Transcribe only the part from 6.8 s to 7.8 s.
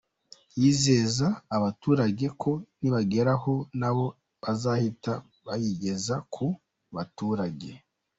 baturage.